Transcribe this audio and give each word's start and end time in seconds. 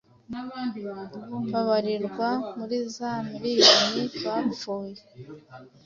babarirwa 1.51 2.29
muri 2.57 2.77
za 2.95 3.11
miriyoni 3.29 4.03
bapfuye, 4.23 5.01